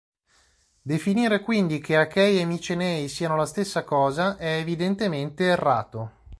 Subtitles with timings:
[0.81, 6.11] Definire quindi che Achei e Micenei siano la stessa cosa è evidentemente errato.